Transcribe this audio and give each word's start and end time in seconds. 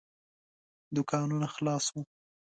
دوکانونه 0.95 1.47
خلاص 1.55 1.85
وو. 1.93 2.01